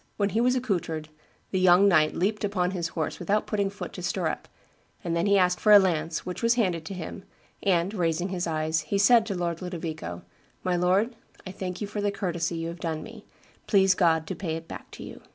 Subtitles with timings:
[0.17, 1.09] When he was accoutred,
[1.51, 4.47] the young knight leaped upon his horse without putting foot to stirrup;
[5.05, 7.23] then he asked for a lance, which was handed to him,
[7.61, 10.23] and, raising his eyes, he said to Lord Ludovico,
[10.63, 13.25] 'My lord, I thank you for the courtesy you have done me;
[13.67, 15.21] please God to pay it back to you.